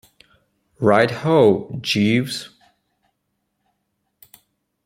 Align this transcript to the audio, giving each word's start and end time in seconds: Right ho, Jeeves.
Right 0.79 1.11
ho, 1.11 1.77
Jeeves. 1.79 2.49